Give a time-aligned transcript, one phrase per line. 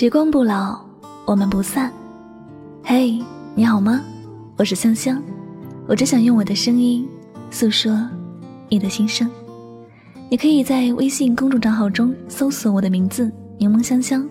[0.00, 0.80] 时光不老，
[1.26, 1.92] 我们不散。
[2.82, 3.22] 嘿，
[3.54, 4.02] 你好吗？
[4.56, 5.22] 我是香香，
[5.86, 7.06] 我只想用我的声音
[7.50, 8.08] 诉说
[8.70, 9.30] 你的心声。
[10.30, 14.26] 你可以在微信公众账号中搜索我的名字“柠檬香香”，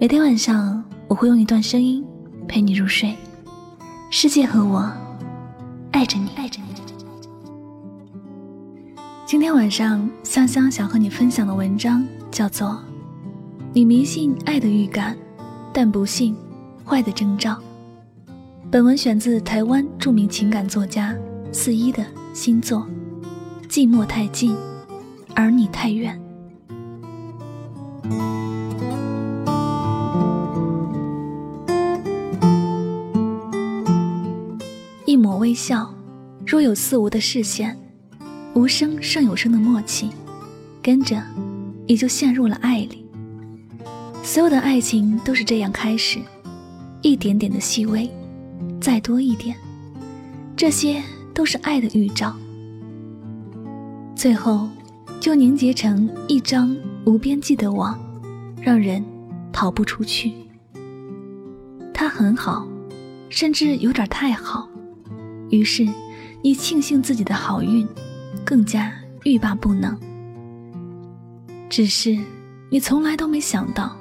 [0.00, 2.02] 每天晚上我会用一段声音
[2.48, 3.14] 陪你入睡。
[4.08, 4.90] 世界和我
[5.90, 6.68] 爱着你，爱着你。
[9.26, 12.82] 今天晚上，香香想和你分享的文章叫做。
[13.76, 15.18] 你迷信爱的预感，
[15.72, 16.36] 但不信
[16.84, 17.60] 坏的征兆。
[18.70, 21.12] 本文选自台湾著名情感作家
[21.50, 22.86] 四一的新作
[23.68, 24.56] 《寂寞太近，
[25.34, 26.16] 而你太远》。
[35.04, 35.92] 一抹微笑，
[36.46, 37.76] 若有似无的视线，
[38.54, 40.10] 无声胜有声的默契，
[40.80, 41.20] 跟着
[41.88, 43.03] 也就陷入了爱里。
[44.24, 46.18] 所有的爱情都是这样开始，
[47.02, 48.10] 一点点的细微，
[48.80, 49.54] 再多一点，
[50.56, 51.02] 这些
[51.34, 52.34] 都是爱的预兆，
[54.16, 54.66] 最后
[55.20, 58.00] 就凝结成一张无边际的网，
[58.62, 59.04] 让人
[59.52, 60.32] 逃不出去。
[61.92, 62.66] 他很好，
[63.28, 64.66] 甚至有点太好，
[65.50, 65.86] 于是
[66.42, 67.86] 你庆幸自己的好运，
[68.42, 68.90] 更加
[69.24, 69.94] 欲罢不能。
[71.68, 72.18] 只是
[72.70, 73.94] 你从来都没想到。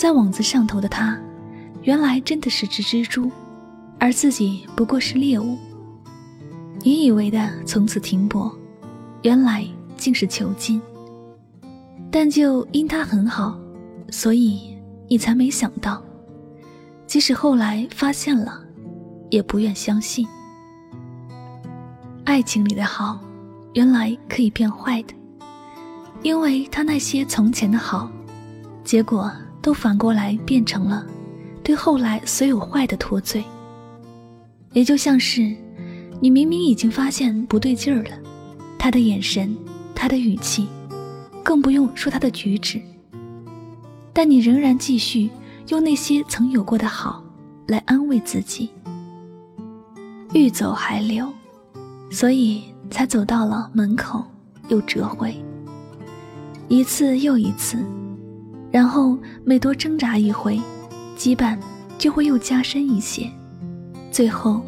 [0.00, 1.14] 在网子上头的他，
[1.82, 3.30] 原来真的是只蜘蛛，
[3.98, 5.58] 而自己不过是猎物。
[6.82, 8.50] 你以为的从此停泊，
[9.20, 9.62] 原来
[9.98, 10.80] 竟是囚禁。
[12.10, 13.60] 但就因他很好，
[14.10, 14.74] 所以
[15.06, 16.02] 你才没想到，
[17.06, 18.58] 即使后来发现了，
[19.28, 20.26] 也不愿相信。
[22.24, 23.20] 爱情里的好，
[23.74, 25.12] 原来可以变坏的，
[26.22, 28.10] 因为他那些从前的好，
[28.82, 29.30] 结果。
[29.62, 31.06] 都反过来变成了
[31.62, 33.44] 对后来所有坏的脱罪，
[34.72, 35.54] 也就像是
[36.20, 38.18] 你明明已经发现不对劲儿了，
[38.78, 39.54] 他的眼神，
[39.94, 40.66] 他的语气，
[41.42, 42.80] 更不用说他的举止，
[44.12, 45.30] 但你仍然继续
[45.68, 47.22] 用那些曾有过的好
[47.66, 48.70] 来安慰自己，
[50.32, 51.30] 欲走还留，
[52.10, 54.24] 所以才走到了门口
[54.68, 55.36] 又折回，
[56.68, 57.76] 一次又一次。
[58.70, 60.60] 然后每多挣扎一回，
[61.16, 61.58] 羁绊
[61.98, 63.28] 就会又加深一些，
[64.10, 64.62] 最后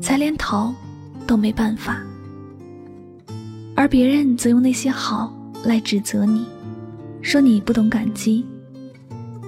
[0.00, 0.74] 才连逃
[1.26, 2.02] 都没办法。
[3.74, 5.32] 而别人则用那些好
[5.64, 6.44] 来指责你，
[7.22, 8.44] 说你不懂感激，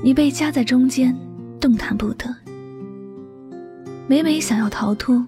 [0.05, 1.17] 你被夹在中间，
[1.59, 2.35] 动弹不得。
[4.07, 5.27] 每每想要逃脱，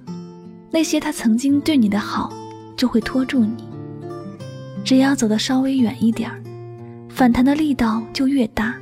[0.70, 2.32] 那些他曾经对你的好
[2.76, 3.64] 就会拖住你。
[4.84, 6.39] 只要走得稍微远一点儿。
[7.20, 8.74] 反弹的力道就越大，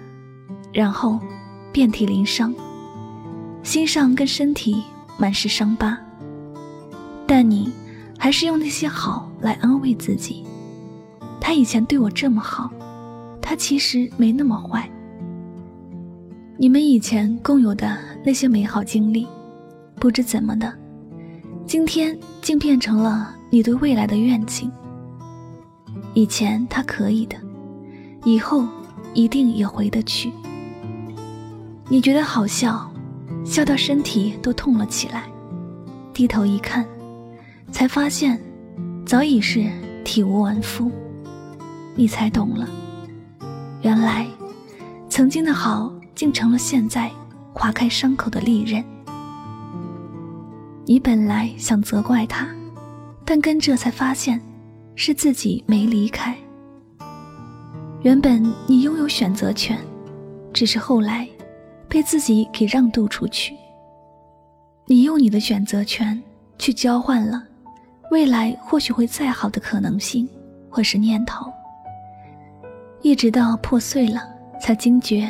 [0.73, 1.19] 然后
[1.73, 2.55] 遍体鳞伤，
[3.65, 4.81] 心上跟身体
[5.19, 5.99] 满是伤疤。
[7.27, 7.73] 但你
[8.17, 10.45] 还是用那些好来安慰自己。
[11.41, 12.71] 他以前对我这么好，
[13.43, 14.89] 他其实没那么坏。
[16.57, 19.27] 你们以前共有的那些美好经历，
[19.97, 20.73] 不知怎么的，
[21.67, 24.71] 今天竟变成了你对未来的愿景。
[26.15, 27.37] 以前他可以的。
[28.25, 28.67] 以后
[29.15, 30.33] 一定也回得去。
[31.89, 32.91] 你觉得好笑，
[33.45, 35.25] 笑到身体都痛了起来，
[36.13, 36.87] 低头一看，
[37.73, 38.39] 才发现
[39.07, 39.71] 早已是
[40.05, 40.91] 体无完肤。
[41.95, 42.69] 你才懂了，
[43.83, 44.27] 原来
[45.09, 47.11] 曾经的好，竟成了现在
[47.53, 48.85] 划开伤口的利刃。
[50.85, 52.47] 你本来想责怪他，
[53.25, 54.41] 但跟着才发现，
[54.95, 56.37] 是自己没离开。
[58.03, 59.77] 原本你拥有选择权，
[60.53, 61.29] 只是后来
[61.89, 63.55] 被自己给让渡出去。
[64.87, 66.23] 你用你的选择权
[66.59, 67.43] 去交换了
[68.11, 70.29] 未来或许会再好的可能性，
[70.71, 71.51] 或是念头。
[73.03, 74.23] 一直到破碎了，
[74.61, 75.29] 才惊觉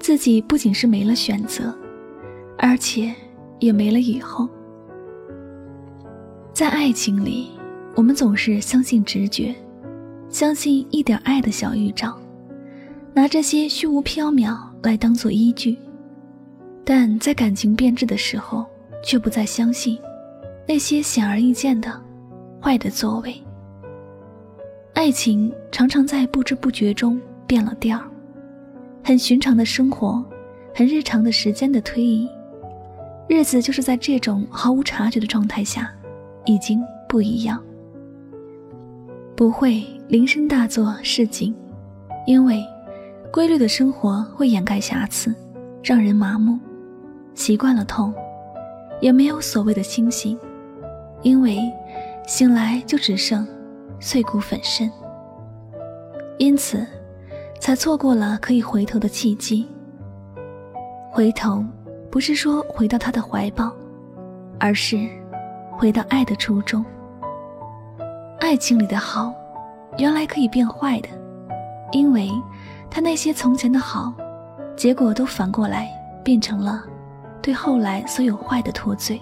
[0.00, 1.72] 自己不仅是没了选择，
[2.58, 3.14] 而且
[3.60, 4.48] 也没了以后。
[6.52, 7.50] 在爱情里，
[7.94, 9.54] 我们总是相信直觉。
[10.30, 12.16] 相信一点爱的小预兆，
[13.14, 15.76] 拿这些虚无缥缈来当做依据，
[16.84, 18.66] 但在感情变质的时候，
[19.04, 19.98] 却不再相信
[20.66, 21.90] 那些显而易见的
[22.62, 23.34] 坏的作为。
[24.92, 28.00] 爱情常常在不知不觉中变了调，
[29.02, 30.24] 很寻常的生活，
[30.74, 32.28] 很日常的时间的推移，
[33.28, 35.90] 日子就是在这种毫无察觉的状态下，
[36.44, 37.62] 已经不一样。
[39.38, 41.54] 不会铃声大作示警，
[42.26, 42.60] 因为
[43.32, 45.32] 规律的生活会掩盖瑕疵，
[45.80, 46.58] 让人麻木，
[47.36, 48.12] 习惯了痛，
[49.00, 50.36] 也没有所谓的清醒，
[51.22, 51.60] 因为
[52.26, 53.46] 醒来就只剩
[54.00, 54.90] 碎骨粉身。
[56.38, 56.84] 因此，
[57.60, 59.68] 才错过了可以回头的契机。
[61.12, 61.64] 回头，
[62.10, 63.72] 不是说回到他的怀抱，
[64.58, 65.08] 而是
[65.70, 66.84] 回到爱的初衷。
[68.40, 69.32] 爱情里的好，
[69.98, 71.08] 原来可以变坏的，
[71.92, 72.30] 因为
[72.90, 74.12] 他那些从前的好，
[74.76, 75.88] 结果都反过来
[76.24, 76.84] 变成了
[77.42, 79.20] 对后来所有坏的脱罪。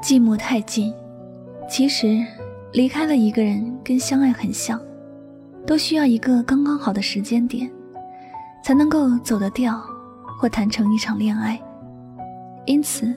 [0.00, 0.94] 寂寞太近，
[1.68, 2.24] 其实。
[2.74, 4.78] 离开了一个人，跟相爱很像，
[5.66, 7.68] 都需要一个刚刚好的时间点，
[8.62, 9.82] 才能够走得掉，
[10.38, 11.58] 或谈成一场恋爱。
[12.66, 13.10] 因此，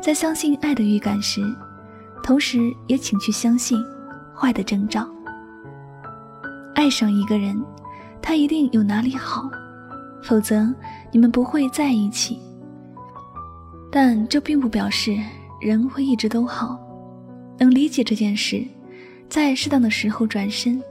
[0.00, 1.42] 在相信爱的预感时，
[2.26, 3.80] 同时也请去相信
[4.34, 5.08] 坏的征兆。
[6.74, 7.56] 爱上一个人，
[8.20, 9.48] 他一定有哪里好，
[10.24, 10.74] 否则
[11.12, 12.40] 你们不会在一起。
[13.92, 15.16] 但这并不表示
[15.60, 16.76] 人会一直都好，
[17.58, 18.66] 能理解这件事。
[19.28, 20.82] 在适当的时候转身，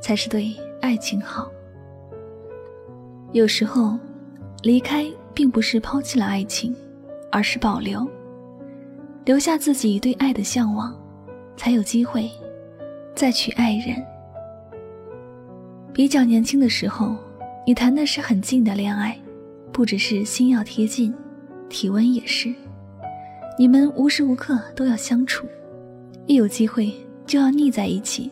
[0.00, 1.50] 才是对爱情好。
[3.32, 3.98] 有时候，
[4.62, 5.04] 离开
[5.34, 6.74] 并不是抛弃了爱情，
[7.32, 8.08] 而是保留，
[9.26, 10.96] 留下自己对爱的向往，
[11.56, 12.30] 才有机会
[13.12, 13.96] 再娶爱人。
[15.92, 17.16] 比较年轻的时候，
[17.66, 19.18] 你谈的是很近的恋爱，
[19.72, 21.12] 不只是心要贴近，
[21.68, 22.54] 体温也是。
[23.58, 25.44] 你们无时无刻都要相处，
[26.26, 26.94] 一有机会。
[27.26, 28.30] 就要腻在一起，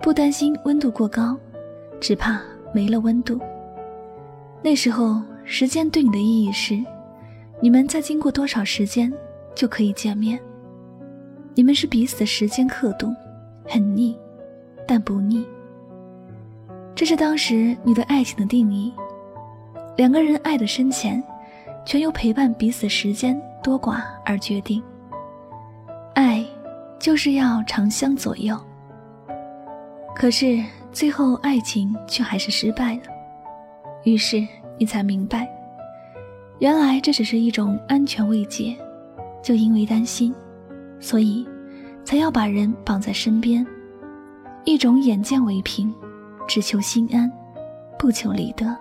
[0.00, 1.36] 不担心温度过高，
[2.00, 2.40] 只怕
[2.72, 3.38] 没了温度。
[4.62, 6.82] 那时候，时间对你的意义是，
[7.60, 9.12] 你们在经过多少时间
[9.56, 10.38] 就可以见面。
[11.54, 13.12] 你们是彼此的时间刻度，
[13.66, 14.16] 很腻，
[14.86, 15.44] 但不腻。
[16.94, 18.92] 这是当时你对爱情的定义。
[19.96, 21.20] 两个人爱的深浅，
[21.84, 24.80] 全由陪伴彼此时间多寡而决定。
[26.14, 26.46] 爱。
[26.98, 28.58] 就是要长相左右，
[30.14, 33.02] 可是最后爱情却还是失败了。
[34.04, 34.44] 于是
[34.78, 35.46] 你才明白，
[36.58, 38.74] 原来这只是一种安全慰藉。
[39.46, 40.34] 就因为担心，
[40.98, 41.46] 所以
[42.04, 43.64] 才要把人绑在身边，
[44.64, 45.94] 一种眼见为凭，
[46.48, 47.30] 只求心安，
[47.96, 48.76] 不求理得。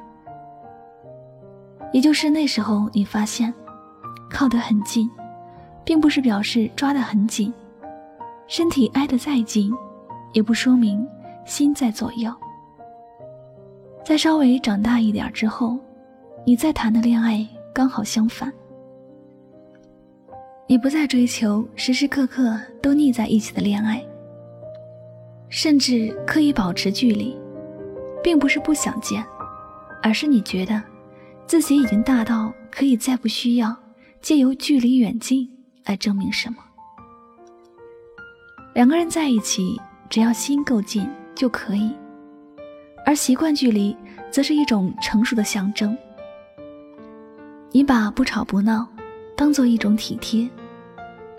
[1.93, 3.53] 也就是那时候，你发现，
[4.27, 5.07] 靠得很近，
[5.83, 7.53] 并不是表示抓得很紧。
[8.47, 9.71] 身体挨得再近，
[10.33, 11.07] 也不说明
[11.45, 12.33] 心在左右。
[14.03, 15.77] 在稍微长大一点之后，
[16.43, 18.51] 你再谈的恋爱刚好相反。
[20.67, 24.03] 你不再追求时时刻刻都腻在一起的恋爱，
[25.47, 27.37] 甚至刻意保持距离，
[28.23, 29.23] 并不是不想见，
[30.01, 30.81] 而是你觉得
[31.45, 33.75] 自己已经大到可以再不需要
[34.21, 35.47] 借由距离远近
[35.85, 36.57] 来证明什么。
[38.73, 39.79] 两个人在一起，
[40.09, 41.91] 只要心够近就可以；
[43.05, 43.95] 而习惯距离，
[44.31, 45.95] 则是一种成熟的象征。
[47.71, 48.87] 你把不吵不闹
[49.35, 50.49] 当做一种体贴，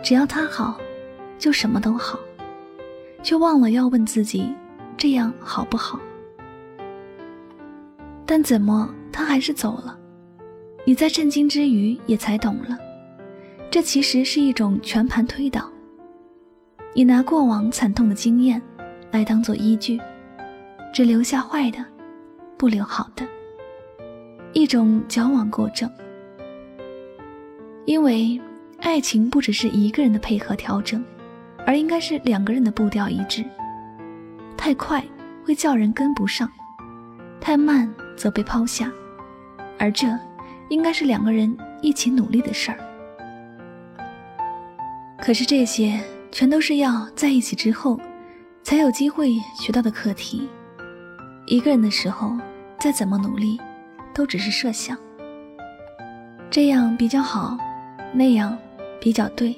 [0.02, 0.78] 只要他好，
[1.38, 2.18] 就什么都好，
[3.22, 4.54] 却忘了要问自己
[4.96, 5.98] 这样好不好。
[8.26, 9.98] 但怎么他还是走了？
[10.84, 12.76] 你在震惊之余，也才懂了，
[13.70, 15.70] 这其实是一种全盘推导。
[16.92, 18.60] 你拿过往惨痛的经验
[19.10, 20.00] 来当做依据，
[20.92, 21.84] 只留下坏的，
[22.56, 23.26] 不留好的，
[24.52, 25.90] 一种矫枉过正。
[27.86, 28.38] 因为
[28.80, 31.02] 爱情不只是一个人的配合调整，
[31.64, 33.42] 而应该是两个人的步调一致。
[34.56, 35.02] 太快
[35.44, 36.46] 会叫人跟不上，
[37.40, 38.92] 太慢则被抛下，
[39.78, 40.06] 而这
[40.68, 42.78] 应该是两个人一起努力的事儿。
[45.18, 45.98] 可是这些。
[46.32, 47.98] 全都是要在一起之后，
[48.62, 50.46] 才有机会学到的课题。
[51.46, 52.36] 一个人的时候，
[52.78, 53.58] 再怎么努力，
[54.12, 54.98] 都只是设想。
[56.50, 57.56] 这样比较好，
[58.12, 58.56] 那样
[59.00, 59.54] 比较对。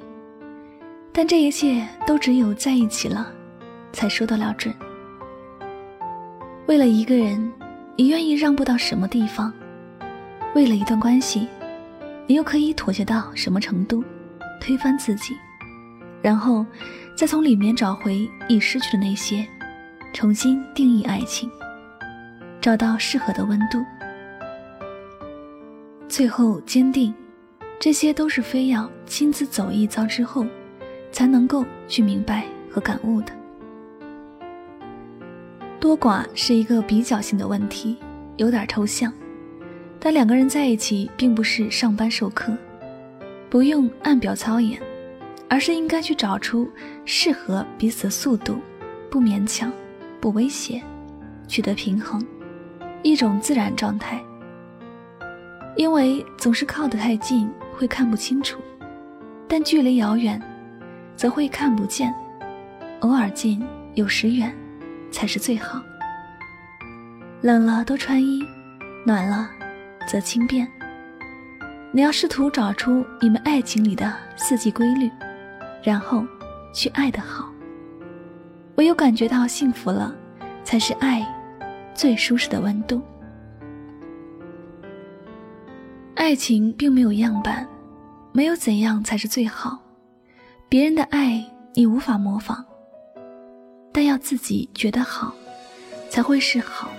[1.13, 3.33] 但这一切都只有在一起了，
[3.93, 4.75] 才说得了准。
[6.67, 7.53] 为了一个人，
[7.97, 9.53] 你愿意让步到什么地方？
[10.55, 11.49] 为了一段关系，
[12.27, 14.05] 你又可以妥协到什么程度？
[14.61, 15.35] 推翻自己。
[16.21, 16.65] 然后，
[17.17, 19.47] 再从里面找回已失去的那些，
[20.13, 21.51] 重新定义爱情，
[22.61, 23.85] 找到适合的温度，
[26.09, 27.15] 最后坚定，
[27.81, 30.45] 这些都是非要亲自走一遭之后，
[31.13, 33.33] 才能够去明白和感悟的。
[35.79, 37.97] 多寡是一个比较性的问题，
[38.37, 39.13] 有点抽象，
[40.01, 42.53] 但两个人在一起，并不是上班授课，
[43.49, 44.83] 不用按表操演，
[45.49, 46.69] 而是应该去找出
[47.05, 48.59] 适合彼此的速度，
[49.09, 49.73] 不勉强，
[50.21, 50.83] 不威胁，
[51.47, 52.21] 取得平衡，
[53.05, 54.21] 一种自然状态。
[55.77, 58.59] 因为总是靠得太近，会看不清楚；
[59.49, 60.43] 但距离遥远，
[61.15, 62.13] 则会看不见。
[63.01, 64.53] 偶尔近，有时远，
[65.13, 65.81] 才是最好。
[67.41, 68.43] 冷了多穿衣，
[69.07, 69.49] 暖了。
[70.09, 70.67] 则轻便。
[71.93, 75.11] 你要试图找出你们爱情里的四季规律，
[75.83, 76.25] 然后
[76.73, 77.53] 去爱的好。
[78.77, 80.15] 唯有感觉到幸福了，
[80.65, 81.27] 才是爱
[81.95, 83.03] 最舒适的温度。
[86.29, 87.67] 爱情并没有样板，
[88.33, 89.79] 没有怎样才是最好。
[90.69, 91.43] 别人的爱
[91.73, 92.63] 你无法模仿，
[93.95, 95.33] 但要自己觉得好，
[96.11, 96.91] 才会是好。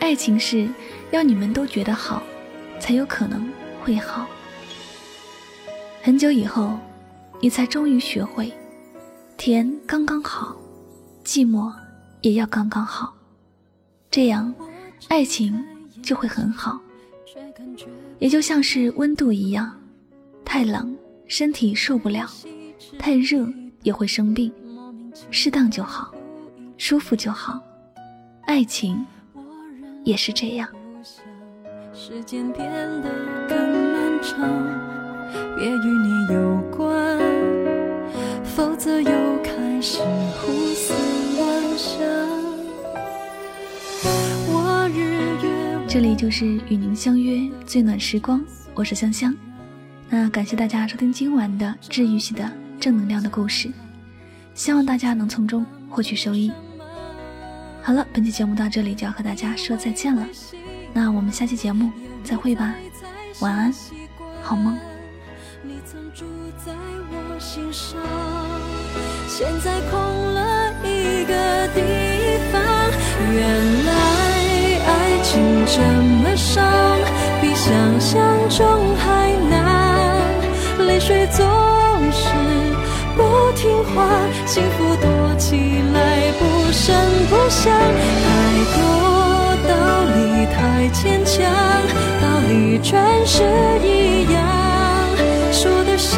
[0.00, 0.66] 爱情是。
[1.10, 2.22] 要你们都觉得好，
[2.80, 3.46] 才有可能
[3.82, 4.26] 会好。
[6.02, 6.78] 很久以后，
[7.42, 8.50] 你才终于学会，
[9.36, 10.56] 甜刚刚好，
[11.22, 11.70] 寂寞
[12.22, 13.12] 也要刚刚好，
[14.10, 14.54] 这样，
[15.08, 15.62] 爱情
[16.02, 16.80] 就会很好。
[18.18, 19.72] 也就像是温度一样，
[20.44, 20.96] 太冷
[21.26, 22.28] 身体受不了，
[22.98, 23.48] 太热
[23.82, 24.52] 也会生病，
[25.30, 26.12] 适当就好，
[26.76, 27.60] 舒服就好。
[28.46, 29.06] 爱情
[30.04, 30.68] 也是这样。
[31.92, 32.68] 时间变
[33.02, 33.10] 得
[33.48, 33.58] 更
[33.92, 34.38] 漫长，
[35.56, 37.18] 别与你有关，
[38.44, 39.10] 否则又
[39.42, 39.98] 开始
[40.40, 40.94] 胡思
[41.36, 42.37] 乱想。
[45.88, 49.34] 这里就是与您相约最暖时光，我是香香。
[50.10, 52.46] 那感谢大家收听今晚的治愈系的
[52.78, 53.72] 正能量的故事，
[54.52, 56.52] 希望大家能从中获取收益。
[57.82, 60.28] 好了，本期节目到这里就要和大家说再见了。
[60.92, 61.90] 那我们下期节目
[62.22, 62.74] 再会吧，
[63.40, 63.72] 晚安，
[64.42, 64.76] 好梦。
[65.62, 66.26] 你曾住
[66.66, 66.70] 在
[67.10, 67.98] 我心上，
[69.26, 69.98] 现在空
[70.34, 71.80] 了一个地
[72.52, 72.62] 方。
[73.32, 74.17] 原来
[75.30, 75.82] 情这
[76.22, 76.64] 么伤，
[77.42, 77.68] 比想
[78.00, 78.18] 象
[78.48, 80.16] 中还难。
[80.86, 81.44] 泪水总
[82.10, 82.24] 是
[83.14, 84.08] 不听话，
[84.46, 86.96] 幸福躲起来不声
[87.28, 87.70] 不响，
[88.24, 88.26] 太
[88.74, 88.78] 多。
[89.68, 89.74] 道
[90.14, 90.16] 理
[90.56, 91.44] 太牵强，
[92.22, 93.44] 道理全是
[93.84, 94.40] 一样。
[95.52, 96.16] 说的时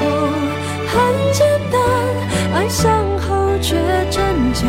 [0.00, 0.02] 候
[0.90, 0.94] 很
[1.32, 1.80] 简单，
[2.54, 2.90] 爱上
[3.20, 3.76] 后却
[4.10, 4.66] 真叫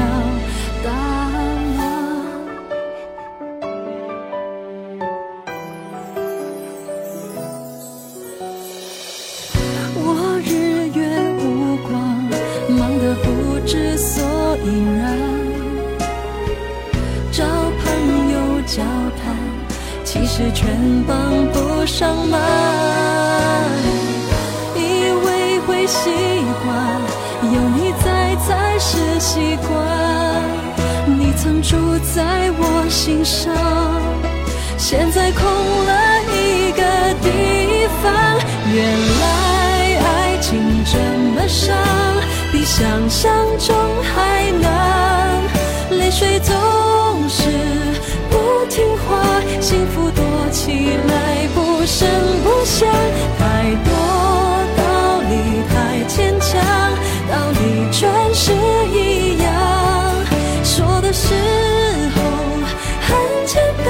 [14.68, 15.02] 依然
[17.32, 17.86] 找朋
[18.34, 18.38] 友。
[18.68, 19.34] 交谈，
[20.04, 20.68] 其实全
[21.08, 21.16] 帮
[21.54, 22.38] 不上忙。
[24.76, 24.80] 以
[25.26, 26.10] 为会习
[26.66, 26.68] 惯，
[27.54, 29.72] 有你在才是习惯。
[31.18, 31.78] 你曾住
[32.14, 33.56] 在我心上，
[34.78, 35.42] 现在空
[35.86, 35.92] 了
[36.36, 36.84] 一个
[37.24, 38.06] 地方。
[38.76, 38.84] 原
[39.22, 39.26] 来
[40.04, 41.00] 爱情这
[41.34, 41.74] 么伤，
[42.52, 43.74] 比想象中
[44.14, 44.17] 好
[52.00, 52.08] 真
[52.44, 52.88] 不想。
[53.40, 53.42] 太
[53.84, 53.90] 多
[54.78, 54.82] 道
[55.30, 55.34] 理
[55.68, 55.74] 太
[56.08, 56.54] 牵强，
[57.28, 57.60] 道理
[57.92, 58.54] 全是
[58.94, 59.46] 一样。
[60.64, 61.34] 说的时
[62.14, 62.18] 候
[63.02, 63.08] 很
[63.48, 63.88] 简单，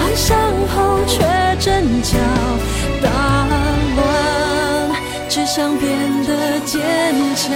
[0.00, 0.28] 爱上
[0.74, 1.16] 后却
[1.58, 2.18] 真叫
[3.02, 3.08] 大
[3.96, 4.00] 乱。
[5.30, 5.90] 只想变
[6.26, 6.80] 得坚，
[7.34, 7.48] 强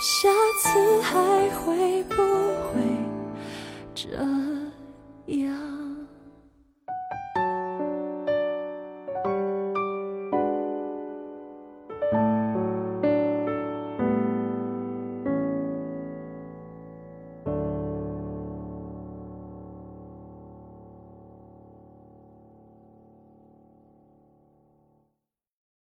[0.00, 0.28] 下
[0.60, 1.18] 次还
[1.50, 2.80] 会不会
[3.96, 4.47] 这？